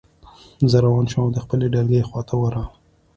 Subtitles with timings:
[0.71, 2.71] زه روان شوم او د خپلې ډلګۍ خواته ورغلم